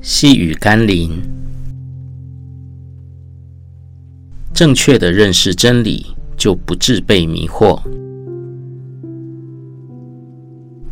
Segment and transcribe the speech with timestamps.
[0.00, 1.10] 细雨甘霖，
[4.52, 7.80] 正确的认识真理，就不致被迷惑。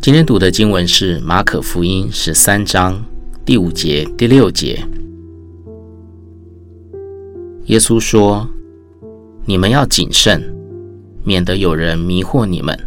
[0.01, 3.05] 今天读的经文是马可福音十三章
[3.45, 4.83] 第五节、第六节。
[7.67, 8.45] 耶稣说
[9.45, 10.43] ：“你们要谨慎，
[11.23, 12.77] 免得有人迷惑你们。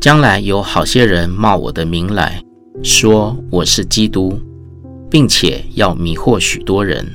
[0.00, 2.42] 将来有好些人冒我的名来
[2.82, 4.40] 说我是基督。”
[5.08, 7.06] 并且要迷惑许多人。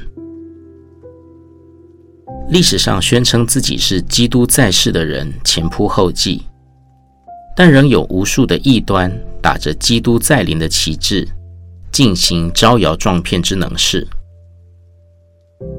[2.50, 6.42] 历史上宣称自己是基督在世的人前仆后继，
[7.56, 9.12] 但仍有无数的异端
[9.42, 11.28] 打着基督再临的旗帜，
[11.92, 14.08] 进行招摇撞骗之能事。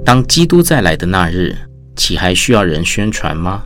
[0.04, 1.56] 当基督再来的那日，
[1.96, 3.64] 岂还需要人宣传吗？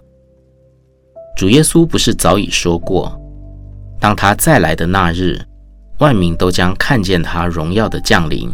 [1.36, 3.20] 主耶稣不是早已说过，
[4.00, 5.38] 当他再来的那日，
[5.98, 8.50] 万民都将看见他荣耀的降临，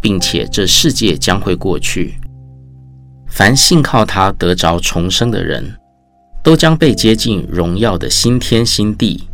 [0.00, 2.18] 并且这世界将会过去。
[3.28, 5.76] 凡信靠他得着重生的人，
[6.42, 9.28] 都将被接进荣耀的新天新地。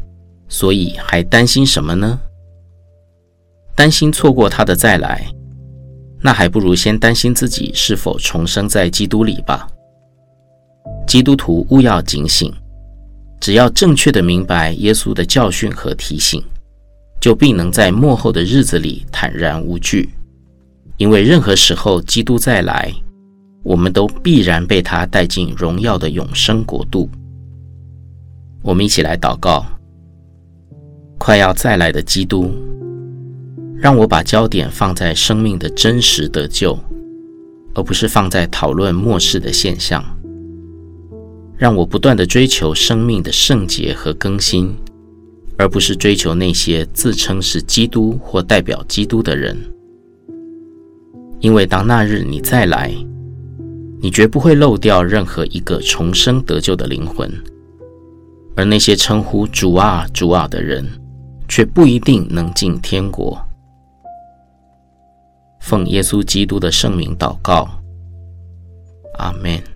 [0.49, 2.21] 所以还担心什么呢？
[3.75, 5.27] 担心错过他的再来，
[6.21, 9.67] 那还不如先担心自己是否重生在基督里吧。
[11.07, 12.53] 基督徒务要警醒，
[13.41, 16.45] 只要正确的明白耶稣的教训和提醒。
[17.23, 20.09] 就必能在末后的日子里坦然无惧，
[20.97, 22.93] 因为任何时候基督再来，
[23.63, 27.09] 我们都必然被他带进荣耀的永生国度。
[28.61, 29.65] 我们一起来祷告：
[31.17, 32.51] 快要再来的基督，
[33.77, 36.77] 让我把焦点放在生命的真实得救，
[37.73, 40.05] 而不是放在讨论末世的现象。
[41.57, 44.75] 让我不断的追求生命的圣洁和更新。
[45.63, 49.57] 而不是追求那些自称是基督或代表基督的人，
[51.39, 52.93] 因为当那日你再来，
[54.01, 57.33] 你绝不会漏掉任何一个重生得救的灵魂，
[58.57, 60.85] 而那些称呼主啊主啊的人，
[61.47, 63.41] 却不一定能进天国。
[65.61, 67.69] 奉耶稣基督的圣名祷告，
[69.17, 69.72] 阿门。